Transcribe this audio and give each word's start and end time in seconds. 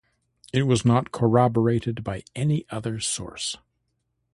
It 0.51 0.63
was 0.63 0.83
not 0.83 1.11
corroborated 1.11 2.03
by 2.03 2.23
any 2.35 2.65
other 2.71 2.99
source. 2.99 3.57